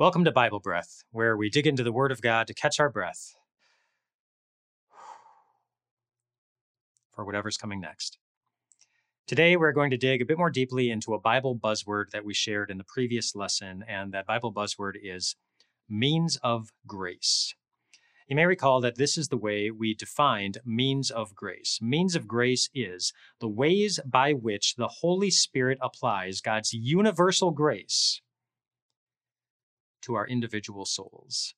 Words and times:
Welcome 0.00 0.24
to 0.24 0.32
Bible 0.32 0.60
Breath, 0.60 1.04
where 1.10 1.36
we 1.36 1.50
dig 1.50 1.66
into 1.66 1.82
the 1.82 1.92
Word 1.92 2.10
of 2.10 2.22
God 2.22 2.46
to 2.46 2.54
catch 2.54 2.80
our 2.80 2.88
breath 2.88 3.36
for 7.14 7.26
whatever's 7.26 7.58
coming 7.58 7.82
next. 7.82 8.16
Today, 9.26 9.58
we're 9.58 9.72
going 9.72 9.90
to 9.90 9.98
dig 9.98 10.22
a 10.22 10.24
bit 10.24 10.38
more 10.38 10.48
deeply 10.48 10.90
into 10.90 11.12
a 11.12 11.20
Bible 11.20 11.54
buzzword 11.54 12.12
that 12.12 12.24
we 12.24 12.32
shared 12.32 12.70
in 12.70 12.78
the 12.78 12.84
previous 12.84 13.36
lesson, 13.36 13.84
and 13.86 14.10
that 14.12 14.24
Bible 14.24 14.54
buzzword 14.54 14.94
is 15.02 15.36
means 15.86 16.38
of 16.42 16.70
grace. 16.86 17.54
You 18.26 18.36
may 18.36 18.46
recall 18.46 18.80
that 18.80 18.96
this 18.96 19.18
is 19.18 19.28
the 19.28 19.36
way 19.36 19.70
we 19.70 19.92
defined 19.92 20.56
means 20.64 21.10
of 21.10 21.34
grace. 21.34 21.78
Means 21.82 22.16
of 22.16 22.26
grace 22.26 22.70
is 22.74 23.12
the 23.38 23.48
ways 23.48 24.00
by 24.06 24.32
which 24.32 24.76
the 24.76 24.88
Holy 24.88 25.30
Spirit 25.30 25.76
applies 25.82 26.40
God's 26.40 26.72
universal 26.72 27.50
grace 27.50 28.22
to 30.02 30.14
our 30.14 30.26
individual 30.26 30.84
souls. 30.84 31.54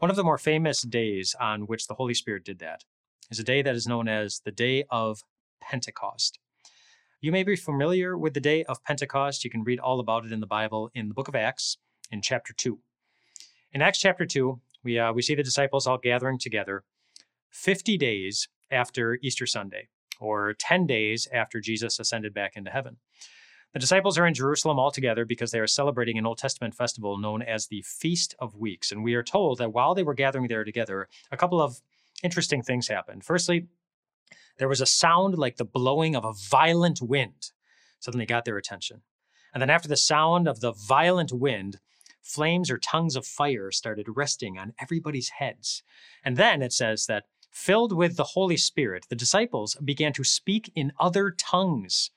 One 0.00 0.08
of 0.08 0.16
the 0.16 0.24
more 0.24 0.38
famous 0.38 0.80
days 0.80 1.36
on 1.38 1.66
which 1.66 1.86
the 1.86 1.94
Holy 1.94 2.14
Spirit 2.14 2.42
did 2.42 2.58
that 2.60 2.84
is 3.30 3.38
a 3.38 3.44
day 3.44 3.60
that 3.60 3.74
is 3.74 3.86
known 3.86 4.08
as 4.08 4.40
the 4.44 4.50
Day 4.50 4.84
of 4.90 5.22
Pentecost. 5.60 6.38
You 7.22 7.32
may 7.32 7.42
be 7.42 7.54
familiar 7.54 8.16
with 8.16 8.32
the 8.32 8.40
day 8.40 8.64
of 8.64 8.82
Pentecost. 8.82 9.44
You 9.44 9.50
can 9.50 9.62
read 9.62 9.78
all 9.78 10.00
about 10.00 10.24
it 10.24 10.32
in 10.32 10.40
the 10.40 10.46
Bible 10.46 10.90
in 10.94 11.08
the 11.08 11.14
book 11.14 11.28
of 11.28 11.34
Acts 11.34 11.76
in 12.10 12.22
chapter 12.22 12.54
2. 12.54 12.78
In 13.72 13.82
Acts 13.82 13.98
chapter 13.98 14.24
2, 14.24 14.58
we, 14.82 14.98
uh, 14.98 15.12
we 15.12 15.20
see 15.20 15.34
the 15.34 15.42
disciples 15.42 15.86
all 15.86 15.98
gathering 15.98 16.38
together 16.38 16.82
50 17.50 17.98
days 17.98 18.48
after 18.70 19.18
Easter 19.20 19.44
Sunday, 19.44 19.88
or 20.18 20.54
10 20.54 20.86
days 20.86 21.28
after 21.30 21.60
Jesus 21.60 22.00
ascended 22.00 22.32
back 22.32 22.56
into 22.56 22.70
heaven. 22.70 22.96
The 23.74 23.80
disciples 23.80 24.16
are 24.16 24.26
in 24.26 24.32
Jerusalem 24.32 24.78
all 24.78 24.90
together 24.90 25.26
because 25.26 25.50
they 25.50 25.60
are 25.60 25.66
celebrating 25.66 26.16
an 26.16 26.24
Old 26.24 26.38
Testament 26.38 26.74
festival 26.74 27.18
known 27.18 27.42
as 27.42 27.66
the 27.66 27.84
Feast 27.86 28.34
of 28.38 28.56
Weeks. 28.56 28.92
And 28.92 29.04
we 29.04 29.12
are 29.12 29.22
told 29.22 29.58
that 29.58 29.74
while 29.74 29.94
they 29.94 30.04
were 30.04 30.14
gathering 30.14 30.48
there 30.48 30.64
together, 30.64 31.06
a 31.30 31.36
couple 31.36 31.60
of 31.60 31.82
interesting 32.22 32.62
things 32.62 32.88
happened. 32.88 33.24
Firstly, 33.24 33.66
there 34.60 34.68
was 34.68 34.82
a 34.82 34.86
sound 34.86 35.38
like 35.38 35.56
the 35.56 35.64
blowing 35.64 36.14
of 36.14 36.26
a 36.26 36.34
violent 36.34 37.00
wind. 37.00 37.50
Suddenly 37.98 38.26
got 38.26 38.44
their 38.44 38.58
attention. 38.58 39.00
And 39.54 39.62
then, 39.62 39.70
after 39.70 39.88
the 39.88 39.96
sound 39.96 40.46
of 40.46 40.60
the 40.60 40.72
violent 40.72 41.32
wind, 41.32 41.80
flames 42.20 42.70
or 42.70 42.76
tongues 42.76 43.16
of 43.16 43.24
fire 43.24 43.70
started 43.70 44.06
resting 44.14 44.58
on 44.58 44.74
everybody's 44.78 45.30
heads. 45.30 45.82
And 46.22 46.36
then 46.36 46.60
it 46.60 46.74
says 46.74 47.06
that, 47.06 47.24
filled 47.50 47.96
with 47.96 48.18
the 48.18 48.34
Holy 48.34 48.58
Spirit, 48.58 49.06
the 49.08 49.16
disciples 49.16 49.76
began 49.82 50.12
to 50.12 50.24
speak 50.24 50.70
in 50.74 50.92
other 51.00 51.30
tongues 51.30 52.10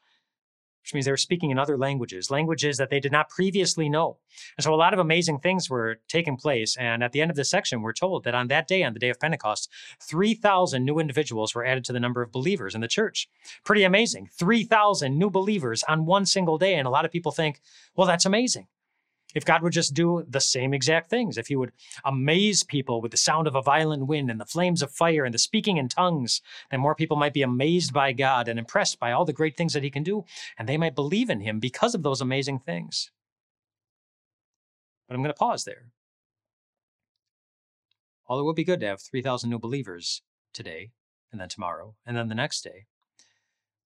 which 0.84 0.94
means 0.94 1.06
they 1.06 1.12
were 1.12 1.18
speaking 1.18 1.50
in 1.50 1.58
other 1.58 1.78
languages, 1.78 2.30
languages 2.30 2.78
that 2.78 2.90
they 2.90 3.00
did 3.00 3.12
not 3.12 3.30
previously 3.30 3.88
know. 3.88 4.18
And 4.58 4.64
so 4.64 4.74
a 4.74 4.76
lot 4.76 4.94
of 4.94 5.00
amazing 5.00 5.40
things 5.40 5.70
were 5.70 6.02
taking 6.10 6.36
place. 6.36 6.76
And 6.78 7.02
at 7.04 7.14
the 7.14 7.22
end 7.22 7.32
of 7.32 7.38
this 7.38 7.50
section, 7.50 7.82
we're 7.82 7.94
told 7.94 8.26
that 8.26 8.36
on 8.36 8.48
that 8.50 8.68
day, 8.68 8.84
on 8.84 8.94
the 8.94 9.00
day 9.00 9.10
of 9.10 9.20
Pentecost, 9.20 9.70
3,000 10.02 10.84
new 10.84 11.00
individuals 11.00 11.56
were 11.56 11.66
added 11.66 11.86
to 11.86 11.94
the 11.94 12.02
number 12.02 12.22
of 12.22 12.34
believers 12.34 12.76
in 12.76 12.82
the 12.82 12.88
church. 12.88 13.30
Pretty 13.64 13.84
amazing. 13.84 14.30
3,000 14.38 15.18
new 15.18 15.30
believers 15.30 15.84
on 15.84 16.06
one 16.06 16.26
single 16.26 16.58
day. 16.58 16.76
And 16.76 16.86
a 16.86 16.92
lot 16.92 17.06
of 17.06 17.12
people 17.12 17.32
think, 17.32 17.62
well, 17.96 18.08
that's 18.08 18.26
amazing. 18.26 18.68
If 19.34 19.46
God 19.46 19.64
would 19.64 19.74
just 19.74 19.94
do 19.94 20.24
the 20.28 20.40
same 20.40 20.74
exact 20.74 21.10
things, 21.10 21.38
if 21.38 21.48
He 21.48 21.56
would 21.56 21.72
amaze 22.06 22.64
people 22.64 23.02
with 23.02 23.12
the 23.12 23.18
sound 23.18 23.48
of 23.48 23.56
a 23.56 23.62
violent 23.62 24.08
wind 24.08 24.30
and 24.30 24.40
the 24.40 24.46
flames 24.46 24.82
of 24.82 24.92
fire 24.92 25.26
and 25.26 25.34
the 25.34 25.40
speaking 25.40 25.78
in 25.78 25.90
tongues, 25.90 26.42
then 26.70 26.80
more 26.80 26.96
people 26.96 27.18
might 27.18 27.34
be 27.34 27.42
amazed 27.42 27.94
by 27.94 28.14
God 28.14 28.48
and 28.48 28.60
impressed 28.60 29.00
by 29.00 29.12
all 29.12 29.26
the 29.26 29.34
great 29.34 29.58
things 29.58 29.74
that 29.74 29.84
He 29.84 29.90
can 29.90 30.04
do, 30.04 30.26
and 30.58 30.70
they 30.70 30.78
might 30.78 30.96
believe 30.96 31.30
in 31.30 31.42
Him 31.42 31.60
because 31.60 31.96
of 31.96 32.04
those 32.04 32.22
amazing 32.22 32.60
things. 32.60 33.12
But 35.08 35.16
I'm 35.16 35.22
going 35.22 35.34
to 35.34 35.38
pause 35.38 35.66
there. 35.66 35.88
Although 38.28 38.44
it 38.44 38.46
would 38.46 38.56
be 38.56 38.64
good 38.64 38.80
to 38.80 38.88
have 38.88 39.02
3,000 39.02 39.50
new 39.50 39.60
believers 39.60 40.22
today, 40.54 40.92
and 41.32 41.42
then 41.42 41.50
tomorrow, 41.50 41.96
and 42.06 42.16
then 42.16 42.30
the 42.30 42.36
next 42.36 42.64
day, 42.64 42.86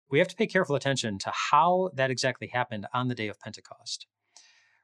we 0.09 0.19
have 0.19 0.27
to 0.27 0.35
pay 0.35 0.47
careful 0.47 0.75
attention 0.75 1.17
to 1.19 1.31
how 1.51 1.91
that 1.93 2.11
exactly 2.11 2.47
happened 2.47 2.87
on 2.93 3.07
the 3.07 3.15
day 3.15 3.27
of 3.27 3.39
Pentecost. 3.39 4.07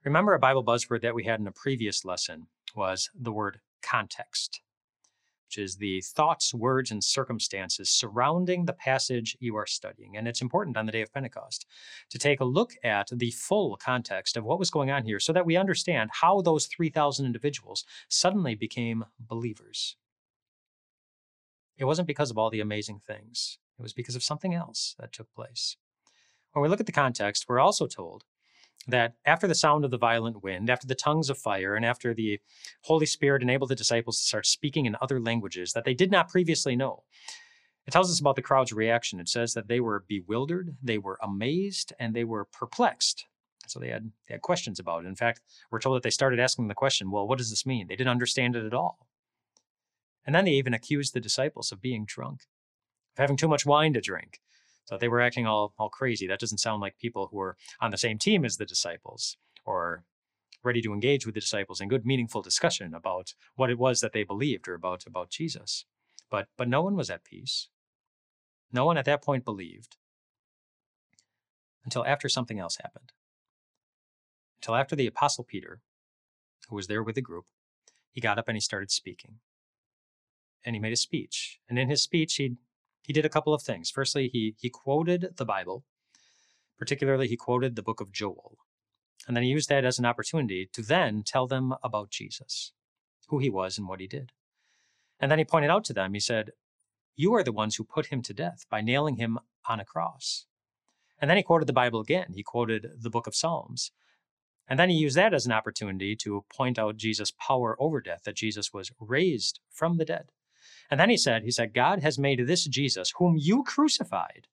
Remember 0.06 0.36
a 0.36 0.40
Bible 0.40 0.64
buzzword 0.64 1.02
that 1.02 1.16
we 1.16 1.24
had 1.24 1.40
in 1.40 1.48
a 1.48 1.52
previous 1.52 2.06
lesson 2.06 2.46
was 2.76 3.10
the 3.20 3.32
word 3.32 3.60
context, 3.82 4.62
which 5.48 5.58
is 5.58 5.78
the 5.78 6.00
thoughts, 6.02 6.54
words, 6.54 6.92
and 6.92 7.04
circumstances 7.04 7.90
surrounding 7.90 8.66
the 8.66 8.74
passage 8.74 9.36
you 9.40 9.56
are 9.56 9.66
studying. 9.66 10.16
And 10.16 10.28
it's 10.28 10.44
important 10.44 10.78
on 10.78 10.86
the 10.86 10.92
day 10.92 11.02
of 11.02 11.12
Pentecost 11.12 11.66
to 12.12 12.20
take 12.20 12.40
a 12.40 12.46
look 12.46 12.74
at 12.84 13.10
the 13.12 13.32
full 13.32 13.78
context 13.78 14.38
of 14.38 14.44
what 14.44 14.60
was 14.60 14.70
going 14.70 14.92
on 14.92 15.06
here 15.06 15.20
so 15.20 15.34
that 15.34 15.46
we 15.48 15.58
understand 15.58 16.12
how 16.22 16.40
those 16.40 16.68
3,000 16.68 17.26
individuals 17.26 17.84
suddenly 18.08 18.54
became 18.54 19.06
believers. 19.20 19.98
It 21.80 21.86
wasn't 21.86 22.08
because 22.08 22.30
of 22.30 22.38
all 22.38 22.52
the 22.52 22.62
amazing 22.62 23.00
things, 23.00 23.58
it 23.80 23.82
was 23.82 23.94
because 23.94 24.16
of 24.16 24.22
something 24.24 24.54
else 24.54 24.96
that 25.00 25.12
took 25.12 25.34
place. 25.34 25.78
When 26.54 26.62
we 26.62 26.70
look 26.70 26.80
at 26.80 26.86
the 26.86 26.92
context, 26.92 27.46
we're 27.50 27.60
also 27.60 27.88
told 27.88 28.24
that 28.88 29.16
after 29.26 29.48
the 29.48 29.56
sound 29.56 29.84
of 29.84 29.92
the 29.92 29.98
violent 29.98 30.44
wind, 30.44 30.70
after 30.70 30.88
the 30.88 30.96
tongues 30.96 31.30
of 31.30 31.38
fire, 31.38 31.76
and 31.76 31.86
after 31.86 32.14
the 32.14 32.40
Holy 32.82 33.06
Spirit 33.06 33.42
enabled 33.42 33.70
the 33.70 33.76
disciples 33.76 34.20
to 34.20 34.28
start 34.28 34.46
speaking 34.46 34.86
in 34.86 34.96
other 35.02 35.20
languages 35.20 35.74
that 35.74 35.86
they 35.86 35.94
did 35.94 36.12
not 36.12 36.30
previously 36.30 36.76
know, 36.76 37.04
it 37.88 37.92
tells 37.92 38.12
us 38.12 38.20
about 38.20 38.36
the 38.36 38.42
crowd's 38.42 38.74
reaction. 38.74 39.20
It 39.20 39.30
says 39.30 39.54
that 39.54 39.68
they 39.68 39.80
were 39.80 40.06
bewildered, 40.08 40.76
they 40.82 40.98
were 40.98 41.20
amazed, 41.22 41.94
and 42.00 42.14
they 42.14 42.24
were 42.24 42.46
perplexed. 42.46 43.26
So 43.68 43.80
they 43.80 43.90
had, 43.90 44.12
they 44.28 44.36
had 44.36 44.42
questions 44.42 44.80
about 44.80 45.06
it. 45.06 45.08
In 45.08 45.16
fact, 45.16 45.42
we're 45.72 45.80
told 45.80 45.96
that 45.96 46.04
they 46.04 46.12
started 46.12 46.40
asking 46.40 46.68
the 46.68 46.76
question, 46.76 47.12
well, 47.12 47.28
what 47.28 47.38
does 47.38 47.50
this 47.50 47.66
mean? 47.66 47.88
They 47.88 47.96
didn't 47.96 48.12
understand 48.12 48.56
it 48.56 48.66
at 48.66 48.74
all. 48.74 49.08
And 50.26 50.36
then 50.36 50.46
they 50.46 50.52
even 50.52 50.74
accused 50.74 51.14
the 51.14 51.20
disciples 51.20 51.72
of 51.72 51.82
being 51.82 52.06
drunk, 52.06 52.42
of 53.16 53.22
having 53.22 53.38
too 53.38 53.48
much 53.48 53.66
wine 53.66 53.94
to 53.94 54.02
drink. 54.02 54.40
So 54.86 54.98
they 54.98 55.08
were 55.08 55.22
acting 55.22 55.48
all, 55.48 55.74
all 55.78 55.90
crazy. 55.90 56.28
That 56.28 56.40
doesn't 56.40 56.60
sound 56.60 56.82
like 56.82 56.98
people 56.98 57.28
who 57.32 57.38
were 57.38 57.58
on 57.82 57.92
the 57.92 57.98
same 57.98 58.18
team 58.18 58.46
as 58.46 58.58
the 58.58 58.66
disciples 58.66 59.38
or 59.66 60.04
ready 60.64 60.82
to 60.82 60.94
engage 60.94 61.26
with 61.26 61.36
the 61.36 61.42
disciples 61.42 61.82
in 61.82 61.90
good, 61.90 62.06
meaningful 62.06 62.42
discussion 62.42 62.94
about 62.94 63.34
what 63.56 63.70
it 63.70 63.78
was 63.78 64.00
that 64.02 64.14
they 64.14 64.24
believed 64.24 64.68
or 64.68 64.74
about, 64.74 65.06
about 65.06 65.30
Jesus. 65.30 65.86
But, 66.30 66.48
but 66.58 66.68
no 66.68 66.82
one 66.82 66.96
was 66.96 67.10
at 67.10 67.24
peace. 67.24 67.70
No 68.72 68.86
one 68.86 68.98
at 68.98 69.06
that 69.06 69.24
point 69.24 69.46
believed 69.46 69.98
until 71.84 72.06
after 72.06 72.28
something 72.28 72.60
else 72.60 72.78
happened. 72.78 73.12
Until 74.58 74.76
after 74.76 74.96
the 74.96 75.08
Apostle 75.08 75.44
Peter, 75.44 75.82
who 76.70 76.76
was 76.76 76.88
there 76.88 77.04
with 77.04 77.16
the 77.16 77.22
group, 77.22 77.46
he 78.12 78.22
got 78.22 78.40
up 78.40 78.48
and 78.48 78.56
he 78.56 78.62
started 78.62 78.92
speaking. 78.92 79.36
And 80.64 80.76
he 80.76 80.80
made 80.80 80.94
a 80.94 80.98
speech. 80.98 81.60
And 81.70 81.78
in 81.78 81.90
his 81.90 82.02
speech, 82.02 82.36
he 82.36 82.56
he 83.06 83.14
did 83.14 83.26
a 83.26 83.30
couple 83.30 83.54
of 83.54 83.62
things. 83.62 83.92
Firstly, 83.92 84.30
he, 84.32 84.56
he 84.58 84.70
quoted 84.70 85.30
the 85.38 85.46
Bible, 85.46 85.84
particularly, 86.78 87.28
he 87.28 87.38
quoted 87.38 87.76
the 87.76 87.84
book 87.84 88.02
of 88.02 88.12
Joel. 88.12 88.58
And 89.28 89.36
then 89.36 89.44
he 89.44 89.50
used 89.50 89.70
that 89.70 89.86
as 89.86 90.00
an 90.00 90.06
opportunity 90.06 90.70
to 90.74 90.82
then 90.82 91.24
tell 91.24 91.48
them 91.48 91.74
about 91.84 92.10
Jesus, 92.10 92.74
who 93.28 93.40
he 93.40 93.50
was 93.50 93.78
and 93.78 93.88
what 93.88 94.00
he 94.00 94.08
did. 94.08 94.32
And 95.20 95.32
then 95.32 95.40
he 95.40 95.46
pointed 95.46 95.70
out 95.70 95.84
to 95.86 95.94
them, 95.94 96.14
he 96.14 96.20
said, 96.20 96.52
You 97.16 97.34
are 97.36 97.44
the 97.44 97.52
ones 97.52 97.76
who 97.76 97.84
put 97.84 98.08
him 98.08 98.22
to 98.24 98.34
death 98.34 98.66
by 98.70 98.82
nailing 98.82 99.18
him 99.18 99.40
on 99.70 99.80
a 99.80 99.86
cross. 99.86 100.48
And 101.20 101.30
then 101.30 101.38
he 101.38 101.44
quoted 101.44 101.68
the 101.68 101.74
Bible 101.74 102.02
again. 102.02 102.34
He 102.34 102.44
quoted 102.44 102.88
the 103.02 103.10
book 103.10 103.28
of 103.28 103.36
Psalms. 103.36 103.92
And 104.68 104.80
then 104.80 104.90
he 104.90 104.96
used 104.96 105.16
that 105.16 105.34
as 105.34 105.46
an 105.46 105.52
opportunity 105.52 106.16
to 106.18 106.44
point 106.54 106.80
out 106.80 106.98
Jesus' 106.98 107.32
power 107.32 107.76
over 107.80 108.02
death, 108.02 108.24
that 108.26 108.36
Jesus 108.36 108.74
was 108.74 108.92
raised 109.00 109.60
from 109.70 109.98
the 109.98 110.06
dead. 110.06 110.32
And 110.90 111.00
then 111.00 111.10
he 111.10 111.18
said, 111.18 111.44
he 111.44 111.52
said, 111.52 111.74
God 111.74 112.02
has 112.02 112.20
made 112.20 112.46
this 112.46 112.66
Jesus, 112.66 113.14
whom 113.18 113.36
you 113.38 113.64
crucified, 113.64 114.48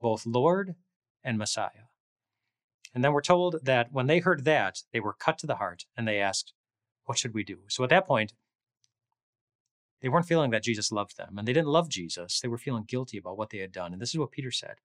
both 0.00 0.26
Lord 0.26 0.74
and 1.22 1.38
Messiah. 1.38 1.88
And 2.94 3.02
then 3.02 3.12
we're 3.12 3.22
told 3.22 3.64
that 3.64 3.92
when 3.92 4.06
they 4.06 4.18
heard 4.18 4.44
that, 4.44 4.82
they 4.92 5.00
were 5.00 5.12
cut 5.12 5.38
to 5.38 5.46
the 5.46 5.56
heart 5.56 5.86
and 5.96 6.06
they 6.06 6.18
asked, 6.18 6.52
What 7.04 7.18
should 7.18 7.34
we 7.34 7.44
do? 7.44 7.60
So 7.68 7.84
at 7.84 7.90
that 7.90 8.06
point, 8.06 8.34
they 10.00 10.08
weren't 10.08 10.26
feeling 10.26 10.50
that 10.50 10.64
Jesus 10.64 10.92
loved 10.92 11.16
them 11.16 11.38
and 11.38 11.46
they 11.46 11.52
didn't 11.52 11.68
love 11.68 11.88
Jesus. 11.88 12.40
They 12.40 12.48
were 12.48 12.58
feeling 12.58 12.84
guilty 12.84 13.18
about 13.18 13.38
what 13.38 13.50
they 13.50 13.58
had 13.58 13.72
done. 13.72 13.92
And 13.92 14.02
this 14.02 14.10
is 14.10 14.18
what 14.18 14.32
Peter 14.32 14.50
said. 14.50 14.76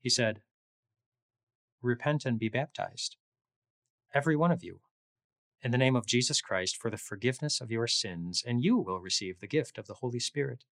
He 0.00 0.08
said, 0.08 0.40
Repent 1.82 2.24
and 2.24 2.38
be 2.38 2.48
baptized, 2.48 3.16
every 4.14 4.36
one 4.36 4.50
of 4.50 4.64
you, 4.64 4.80
in 5.64 5.70
the 5.70 5.78
name 5.78 5.96
of 5.96 6.06
Jesus 6.06 6.42
Christ 6.42 6.76
for 6.76 6.90
the 6.90 6.98
forgiveness 6.98 7.60
of 7.60 7.70
your 7.70 7.86
sins, 7.86 8.44
and 8.46 8.62
you 8.62 8.76
will 8.76 9.00
receive 9.00 9.40
the 9.40 9.46
gift 9.46 9.78
of 9.78 9.86
the 9.86 9.94
Holy 9.94 10.20
Spirit. 10.20 10.64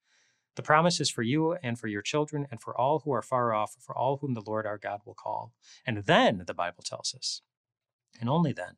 The 0.54 0.62
promise 0.62 1.00
is 1.00 1.08
for 1.08 1.22
you 1.22 1.54
and 1.62 1.78
for 1.78 1.86
your 1.86 2.02
children 2.02 2.46
and 2.50 2.60
for 2.60 2.78
all 2.78 2.98
who 2.98 3.12
are 3.12 3.22
far 3.22 3.54
off, 3.54 3.74
for 3.80 3.96
all 3.96 4.18
whom 4.18 4.34
the 4.34 4.44
Lord 4.46 4.66
our 4.66 4.76
God 4.76 5.00
will 5.06 5.14
call. 5.14 5.54
And 5.86 6.04
then, 6.04 6.44
the 6.46 6.52
Bible 6.52 6.82
tells 6.84 7.14
us, 7.16 7.40
and 8.20 8.28
only 8.28 8.52
then, 8.52 8.76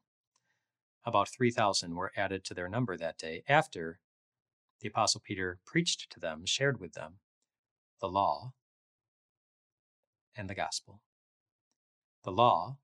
about 1.05 1.29
3,000 1.29 1.97
were 1.97 2.13
added 2.17 2.45
to 2.45 2.55
their 2.55 2.69
number 2.69 2.97
that 2.97 3.19
day 3.19 3.43
after 3.49 3.99
the 4.81 4.89
Apostle 4.89 5.21
Peter 5.25 5.59
preached 5.67 6.11
to 6.13 6.21
them, 6.21 6.47
shared 6.47 6.79
with 6.79 6.93
them 6.93 7.15
the 8.01 8.07
law 8.09 8.53
and 10.37 10.49
the 10.49 10.55
gospel. 10.55 11.01
The 12.23 12.31
law, 12.31 12.79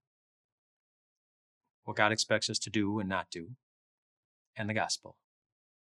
what 1.91 1.97
God 1.97 2.13
expects 2.13 2.49
us 2.49 2.61
to 2.61 2.71
do 2.71 3.01
and 3.01 3.09
not 3.09 3.31
do, 3.33 3.49
and 4.57 4.71
the 4.71 4.75
gospel, 4.75 5.17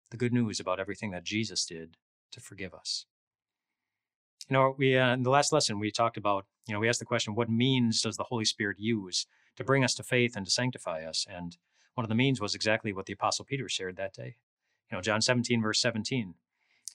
the 0.09 0.15
good 0.15 0.31
news 0.31 0.57
about 0.57 0.79
everything 0.79 1.11
that 1.11 1.25
Jesus 1.25 1.65
did 1.65 1.97
to 2.31 2.39
forgive 2.39 2.73
us. 2.73 3.05
You 4.47 4.53
know, 4.53 4.73
we 4.77 4.97
uh, 4.97 5.15
in 5.15 5.23
the 5.23 5.29
last 5.29 5.51
lesson 5.51 5.79
we 5.79 5.91
talked 5.91 6.15
about. 6.15 6.45
You 6.65 6.73
know, 6.73 6.79
we 6.79 6.87
asked 6.87 6.99
the 6.99 7.05
question, 7.05 7.35
what 7.35 7.49
means 7.49 8.01
does 8.01 8.15
the 8.15 8.23
Holy 8.23 8.45
Spirit 8.45 8.77
use 8.79 9.25
to 9.57 9.65
bring 9.65 9.83
us 9.83 9.95
to 9.95 10.03
faith 10.03 10.37
and 10.37 10.45
to 10.45 10.51
sanctify 10.51 11.03
us? 11.03 11.25
And 11.29 11.57
one 11.95 12.05
of 12.05 12.09
the 12.09 12.15
means 12.15 12.39
was 12.39 12.55
exactly 12.55 12.93
what 12.93 13.05
the 13.05 13.13
Apostle 13.13 13.43
Peter 13.43 13.67
shared 13.67 13.97
that 13.97 14.13
day. 14.13 14.37
You 14.89 14.97
know, 14.97 15.01
John 15.01 15.21
17, 15.21 15.61
verse 15.61 15.81
17. 15.81 16.35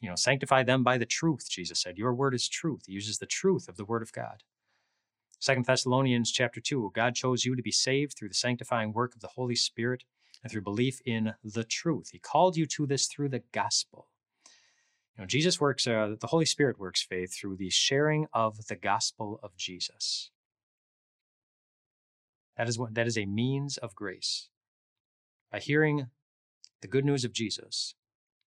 You 0.00 0.08
know, 0.08 0.16
sanctify 0.16 0.62
them 0.62 0.82
by 0.82 0.96
the 0.96 1.04
truth, 1.04 1.50
Jesus 1.50 1.80
said. 1.80 1.98
Your 1.98 2.14
word 2.14 2.34
is 2.34 2.48
truth. 2.48 2.84
He 2.86 2.92
uses 2.92 3.18
the 3.18 3.26
truth 3.26 3.68
of 3.68 3.76
the 3.76 3.84
word 3.84 4.00
of 4.00 4.12
God. 4.12 4.42
Second 5.42 5.66
Thessalonians 5.66 6.30
chapter 6.30 6.60
2, 6.60 6.92
God 6.94 7.16
chose 7.16 7.44
you 7.44 7.56
to 7.56 7.62
be 7.62 7.72
saved 7.72 8.16
through 8.16 8.28
the 8.28 8.34
sanctifying 8.34 8.92
work 8.92 9.12
of 9.12 9.22
the 9.22 9.26
Holy 9.34 9.56
Spirit 9.56 10.04
and 10.40 10.52
through 10.52 10.60
belief 10.60 11.00
in 11.04 11.34
the 11.42 11.64
truth. 11.64 12.10
He 12.12 12.20
called 12.20 12.56
you 12.56 12.64
to 12.66 12.86
this 12.86 13.08
through 13.08 13.30
the 13.30 13.42
gospel. 13.50 14.06
You 15.16 15.22
know, 15.22 15.26
Jesus 15.26 15.60
works, 15.60 15.84
uh, 15.84 16.14
the 16.20 16.28
Holy 16.28 16.44
Spirit 16.44 16.78
works 16.78 17.02
faith 17.02 17.34
through 17.34 17.56
the 17.56 17.70
sharing 17.70 18.28
of 18.32 18.68
the 18.68 18.76
gospel 18.76 19.40
of 19.42 19.56
Jesus. 19.56 20.30
That 22.56 22.68
is 22.68 22.78
what 22.78 22.94
that 22.94 23.08
is 23.08 23.18
a 23.18 23.26
means 23.26 23.78
of 23.78 23.96
grace. 23.96 24.48
By 25.50 25.58
hearing 25.58 26.06
the 26.82 26.88
good 26.88 27.04
news 27.04 27.24
of 27.24 27.32
Jesus, 27.32 27.96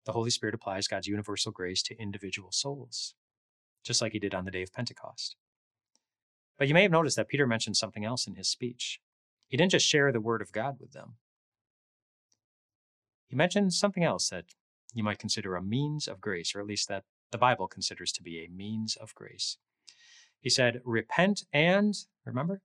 the 0.06 0.12
Holy 0.12 0.30
Spirit 0.30 0.54
applies 0.54 0.86
God's 0.86 1.08
universal 1.08 1.50
grace 1.50 1.82
to 1.82 2.00
individual 2.00 2.52
souls, 2.52 3.14
just 3.82 4.00
like 4.00 4.12
he 4.12 4.20
did 4.20 4.32
on 4.32 4.44
the 4.44 4.52
day 4.52 4.62
of 4.62 4.72
Pentecost. 4.72 5.34
But 6.58 6.68
you 6.68 6.74
may 6.74 6.82
have 6.82 6.90
noticed 6.90 7.16
that 7.16 7.28
Peter 7.28 7.46
mentioned 7.46 7.76
something 7.76 8.04
else 8.04 8.26
in 8.26 8.36
his 8.36 8.48
speech. 8.48 9.00
He 9.48 9.56
didn't 9.56 9.72
just 9.72 9.86
share 9.86 10.12
the 10.12 10.20
word 10.20 10.42
of 10.42 10.52
God 10.52 10.76
with 10.80 10.92
them. 10.92 11.14
He 13.28 13.36
mentioned 13.36 13.72
something 13.72 14.04
else 14.04 14.28
that 14.28 14.44
you 14.92 15.02
might 15.02 15.18
consider 15.18 15.56
a 15.56 15.62
means 15.62 16.06
of 16.06 16.20
grace, 16.20 16.54
or 16.54 16.60
at 16.60 16.66
least 16.66 16.88
that 16.88 17.04
the 17.32 17.38
Bible 17.38 17.66
considers 17.66 18.12
to 18.12 18.22
be 18.22 18.44
a 18.44 18.48
means 18.48 18.96
of 18.96 19.14
grace. 19.14 19.58
He 20.40 20.48
said, 20.50 20.80
Repent 20.84 21.44
and, 21.52 21.94
remember, 22.24 22.62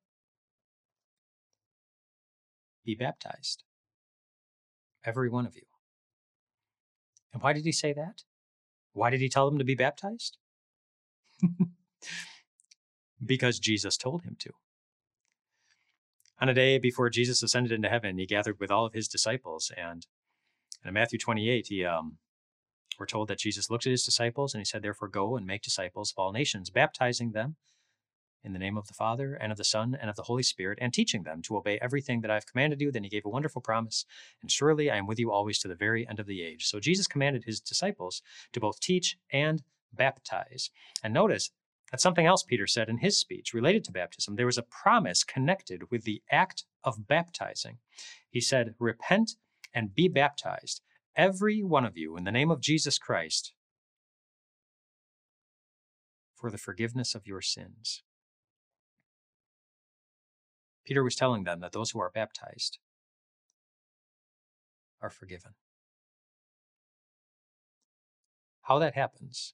be 2.86 2.94
baptized. 2.94 3.63
Every 5.03 5.30
one 5.30 5.45
of 5.45 5.56
you. 5.56 5.63
And 7.33 7.41
why 7.41 7.53
did 7.53 7.65
he 7.65 7.71
say 7.71 7.94
that? 7.94 8.24
Why 8.94 9.09
did 9.09 9.21
he 9.21 9.30
tell 9.30 9.50
them 9.50 9.59
to 9.59 9.65
be 9.65 9.75
baptized? 9.75 10.38
because 13.24 13.60
Jesus 13.60 13.98
told 13.98 14.24
him 14.24 14.36
to. 14.39 14.51
On 16.42 16.50
a 16.50 16.54
day 16.54 16.77
before 16.77 17.10
Jesus 17.10 17.44
ascended 17.44 17.71
into 17.71 17.89
heaven, 17.89 18.18
he 18.18 18.25
gathered 18.25 18.60
with 18.60 18.71
all 18.71 18.86
of 18.86 18.94
his 18.94 19.07
disciples, 19.07 19.71
and 19.75 20.07
in 20.86 20.94
Matthew 20.94 21.19
28, 21.19 21.68
he 21.68 21.83
um, 21.83 22.18
we're 23.00 23.06
told 23.06 23.30
that 23.30 23.39
Jesus 23.39 23.69
looked 23.69 23.88
at 23.88 23.92
his 23.92 24.04
disciples 24.04 24.54
and 24.54 24.62
he 24.62 24.66
said, 24.66 24.81
Therefore, 24.81 25.07
go 25.07 25.38
and 25.38 25.45
make 25.45 25.62
disciples 25.62 26.12
of 26.12 26.19
all 26.19 26.31
nations, 26.31 26.69
baptizing 26.69 27.31
them 27.31 27.56
in 28.44 28.54
the 28.54 28.60
name 28.60 28.77
of 28.77 28.88
the 28.88 28.94
Father 28.94 29.33
and 29.33 29.51
of 29.51 29.57
the 29.57 29.63
Son 29.63 29.98
and 30.00 30.10
of 30.10 30.15
the 30.15 30.24
Holy 30.24 30.44
Spirit, 30.44 30.80
and 30.81 30.94
teaching 30.94 31.24
them 31.24 31.42
to 31.44 31.57
obey 31.57 31.77
everything 31.81 32.22
that 32.22 32.31
I've 32.31 32.45
commanded 32.45 32.81
you. 32.81 32.92
Then 32.92 33.04
he 33.04 33.10
gave 33.10 33.25
a 33.25 33.30
wonderful 33.30 33.62
promise, 33.62 34.06
and 34.42 34.51
surely 34.51 34.89
I 34.89 34.98
am 34.98 35.07
with 35.07 35.19
you 35.19 35.31
always 35.31 35.60
to 35.60 35.68
the 35.68 35.75
very 35.75 36.07
end 36.07 36.19
of 36.19 36.27
the 36.27 36.42
age. 36.42 36.65
So 36.65 36.80
Jesus 36.80 37.07
commanded 37.07 37.44
his 37.45 37.60
disciples 37.60 38.22
to 38.54 38.60
both 38.60 38.80
teach 38.80 39.18
and 39.31 39.62
baptize. 39.94 40.69
And 41.04 41.13
notice 41.13 41.51
that's 41.91 42.03
something 42.03 42.25
else 42.25 42.44
Peter 42.44 42.68
said 42.68 42.89
in 42.89 43.00
his 43.00 43.18
speech 43.18 43.53
related 43.53 43.83
to 43.86 43.91
baptism. 43.91 44.36
There 44.36 44.45
was 44.45 44.57
a 44.57 44.63
promise 44.63 45.24
connected 45.24 45.89
with 45.89 46.03
the 46.03 46.21
act 46.31 46.65
of 46.83 47.07
baptizing. 47.07 47.77
He 48.30 48.41
said, 48.41 48.75
Repent 48.80 49.31
and 49.74 49.95
be 49.95 50.07
baptized, 50.07 50.81
every 51.15 51.63
one 51.63 51.86
of 51.86 51.97
you, 51.97 52.15
in 52.15 52.24
the 52.25 52.31
name 52.31 52.51
of 52.51 52.62
Jesus 52.62 52.97
Christ, 52.97 53.53
for 56.36 56.51
the 56.51 56.57
forgiveness 56.57 57.15
of 57.15 57.25
your 57.25 57.41
sins. 57.41 58.03
Peter 60.86 61.03
was 61.03 61.15
telling 61.15 61.44
them 61.44 61.59
that 61.59 61.71
those 61.71 61.91
who 61.91 62.00
are 62.00 62.12
baptized 62.13 62.80
are 65.01 65.09
forgiven. 65.09 65.51
How 68.63 68.80
that 68.80 68.95
happens, 68.95 69.53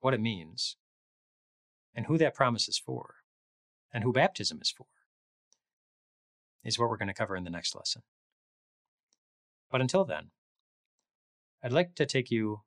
what 0.00 0.14
it 0.14 0.20
means, 0.20 0.76
and 1.94 2.06
who 2.06 2.18
that 2.18 2.34
promise 2.34 2.68
is 2.68 2.78
for, 2.78 3.16
and 3.92 4.02
who 4.02 4.12
baptism 4.12 4.58
is 4.60 4.70
for, 4.70 4.86
is 6.64 6.78
what 6.78 6.88
we're 6.88 6.96
going 6.96 7.08
to 7.08 7.14
cover 7.14 7.36
in 7.36 7.44
the 7.44 7.50
next 7.50 7.74
lesson. 7.74 8.02
But 9.70 9.80
until 9.80 10.04
then, 10.04 10.30
I'd 11.62 11.72
like 11.72 11.94
to 11.94 12.06
take 12.06 12.30
you 12.30 12.60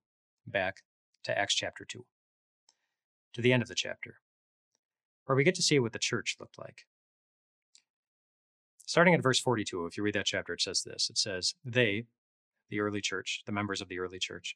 back 0.45 0.81
to 1.23 1.37
Acts 1.37 1.55
chapter 1.55 1.85
2, 1.85 2.05
to 3.33 3.41
the 3.41 3.53
end 3.53 3.61
of 3.61 3.69
the 3.69 3.75
chapter, 3.75 4.15
where 5.25 5.35
we 5.35 5.43
get 5.43 5.55
to 5.55 5.61
see 5.61 5.79
what 5.79 5.93
the 5.93 5.99
church 5.99 6.37
looked 6.39 6.57
like. 6.57 6.85
Starting 8.85 9.13
at 9.13 9.21
verse 9.21 9.39
42, 9.39 9.85
if 9.85 9.97
you 9.97 10.03
read 10.03 10.15
that 10.15 10.25
chapter, 10.25 10.53
it 10.53 10.61
says 10.61 10.83
this 10.83 11.09
It 11.09 11.17
says, 11.17 11.53
They, 11.65 12.05
the 12.69 12.79
early 12.79 13.01
church, 13.01 13.43
the 13.45 13.51
members 13.51 13.81
of 13.81 13.89
the 13.89 13.99
early 13.99 14.19
church, 14.19 14.55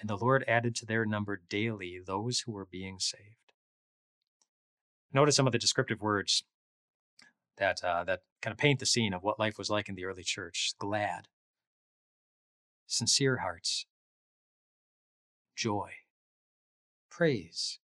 And 0.00 0.10
the 0.10 0.16
Lord 0.16 0.44
added 0.46 0.74
to 0.76 0.86
their 0.86 1.06
number 1.06 1.40
daily 1.48 1.98
those 2.04 2.40
who 2.40 2.52
were 2.52 2.66
being 2.66 2.98
saved. 2.98 3.52
Notice 5.12 5.36
some 5.36 5.46
of 5.46 5.52
the 5.52 5.58
descriptive 5.58 6.02
words 6.02 6.44
that 7.56 7.82
uh, 7.82 8.04
that 8.04 8.20
kind 8.42 8.52
of 8.52 8.58
paint 8.58 8.80
the 8.80 8.86
scene 8.86 9.14
of 9.14 9.22
what 9.22 9.38
life 9.38 9.56
was 9.56 9.70
like 9.70 9.88
in 9.88 9.94
the 9.94 10.04
early 10.04 10.22
church. 10.22 10.72
Glad, 10.78 11.28
sincere 12.86 13.38
hearts, 13.38 13.86
joy, 15.54 15.90
praise. 17.10 17.78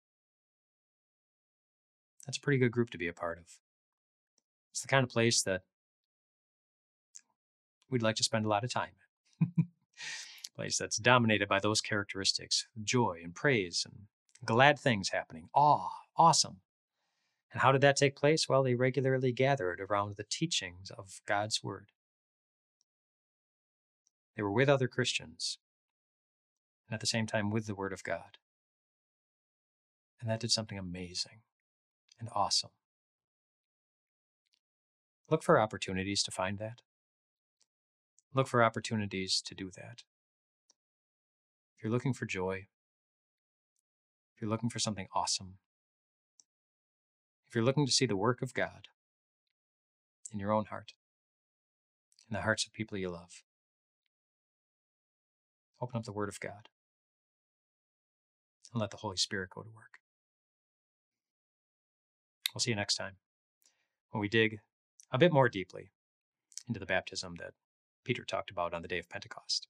That's 2.27 2.39
a 2.39 2.41
pretty 2.41 2.59
good 2.59 2.73
group 2.73 2.91
to 2.91 2.99
be 2.99 3.09
a 3.09 3.13
part 3.13 3.39
of. 3.39 3.45
It's 4.73 4.83
the 4.83 4.89
kind 4.89 5.05
of 5.05 5.11
place 5.11 5.43
that 5.43 5.63
we'd 7.91 8.03
like 8.03 8.17
to 8.17 8.25
spend 8.25 8.45
a 8.45 8.49
lot 8.49 8.65
of 8.65 8.73
time 8.73 8.91
in. 9.41 9.65
place 10.61 10.77
that's 10.77 10.99
dominated 10.99 11.49
by 11.49 11.59
those 11.59 11.81
characteristics 11.81 12.67
joy 12.85 13.19
and 13.25 13.35
praise 13.35 13.87
and 13.87 14.03
glad 14.45 14.79
things 14.79 15.09
happening, 15.09 15.49
awe, 15.55 15.89
awesome, 16.19 16.59
and 17.51 17.63
how 17.63 17.73
did 17.73 17.81
that 17.81 17.97
take 17.97 18.15
place? 18.15 18.47
Well, 18.47 18.63
they 18.63 18.75
regularly 18.75 19.33
gathered 19.33 19.81
around 19.81 20.17
the 20.17 20.27
teachings 20.29 20.91
of 20.91 21.23
God's 21.27 21.65
Word. 21.65 21.93
They 24.37 24.43
were 24.43 24.53
with 24.53 24.69
other 24.69 24.87
Christians, 24.87 25.57
and 26.87 26.95
at 26.95 27.01
the 27.01 27.07
same 27.07 27.27
time 27.27 27.51
with 27.51 27.67
the 27.67 27.75
Word 27.75 27.95
of 27.95 28.05
God. 28.05 28.37
And 30.21 30.29
that 30.29 30.41
did 30.41 30.53
something 30.53 30.79
amazing 30.79 31.41
and 32.21 32.29
awesome. 32.35 32.71
Look 35.31 35.43
for 35.43 35.59
opportunities 35.59 36.23
to 36.25 36.31
find 36.31 36.59
that. 36.59 36.83
Look 38.35 38.47
for 38.47 38.63
opportunities 38.63 39.41
to 39.47 39.55
do 39.55 39.71
that. 39.75 40.03
If 41.81 41.85
you're 41.85 41.93
looking 41.95 42.13
for 42.13 42.27
joy, 42.27 42.67
if 44.35 44.43
you're 44.43 44.51
looking 44.51 44.69
for 44.69 44.79
something 44.79 45.07
awesome, 45.15 45.55
if 47.49 47.55
you're 47.55 47.65
looking 47.65 47.87
to 47.87 47.93
see 47.93 48.05
the 48.05 48.19
work 48.19 48.43
of 48.43 48.53
God 48.53 48.89
in 50.31 50.39
your 50.39 50.53
own 50.53 50.67
heart, 50.67 50.93
in 52.29 52.35
the 52.35 52.43
hearts 52.43 52.67
of 52.67 52.75
people 52.75 52.99
you 52.99 53.09
love, 53.09 53.45
open 55.81 55.97
up 55.97 56.05
the 56.05 56.13
Word 56.13 56.29
of 56.29 56.39
God. 56.39 56.69
and 58.75 58.81
let 58.83 58.91
the 58.91 58.99
Holy 58.99 59.17
Spirit 59.17 59.49
go 59.49 59.63
to 59.63 59.71
work. 59.71 60.01
We'll 62.55 62.61
see 62.61 62.73
you 62.73 62.77
next 62.77 62.97
time 62.97 63.17
when 64.11 64.21
we 64.21 64.29
dig 64.29 64.59
a 65.11 65.17
bit 65.17 65.33
more 65.33 65.49
deeply 65.49 65.93
into 66.69 66.79
the 66.79 66.85
baptism 66.85 67.37
that 67.39 67.55
Peter 68.05 68.23
talked 68.23 68.51
about 68.51 68.75
on 68.75 68.83
the 68.83 68.89
day 68.89 68.99
of 68.99 69.09
Pentecost. 69.09 69.67